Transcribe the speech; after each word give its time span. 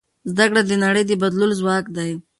زده 0.31 0.43
کړه 0.49 0.61
د 0.65 0.71
نړۍ 0.83 1.03
د 1.07 1.11
بدلولو 1.21 1.55
ځواک 1.61 1.85
دی. 1.97 2.11